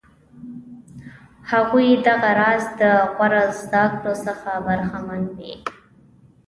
[1.51, 2.81] هغوی دغه راز د
[3.13, 5.53] غوره زده کړو څخه برخمن وي.